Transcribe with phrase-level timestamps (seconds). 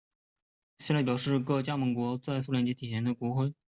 [0.79, 3.53] 下表列出各加盟共和国在苏联解体前所使用的国徽。